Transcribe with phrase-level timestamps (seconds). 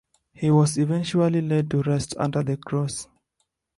[0.33, 3.07] He was eventually laid to rest under the cross.